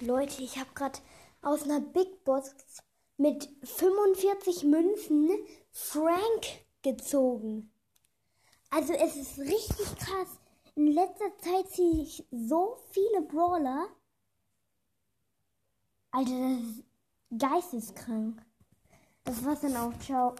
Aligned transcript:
Leute, 0.00 0.42
ich 0.42 0.58
habe 0.58 0.70
gerade 0.74 0.98
aus 1.42 1.64
einer 1.64 1.80
Big 1.80 2.24
Box 2.24 2.54
mit 3.16 3.48
45 3.64 4.64
Münzen 4.64 5.30
Frank 5.70 6.64
gezogen. 6.82 7.72
Also 8.70 8.92
es 8.92 9.16
ist 9.16 9.38
richtig 9.38 9.96
krass. 9.98 10.38
In 10.76 10.86
letzter 10.86 11.36
Zeit 11.38 11.68
ziehe 11.70 12.02
ich 12.02 12.24
so 12.30 12.78
viele 12.92 13.22
Brawler. 13.22 13.88
Alter, 16.12 16.30
das 16.30 16.62
ist 16.62 16.84
geisteskrank. 17.36 18.40
Das 19.24 19.44
war's 19.44 19.60
dann 19.60 19.76
auch. 19.76 19.98
Ciao. 19.98 20.36